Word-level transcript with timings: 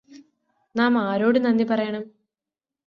നാം 0.75 0.97
ആരോട് 0.99 1.39
നന്ദി 1.45 1.63
പറയണം 1.63 2.03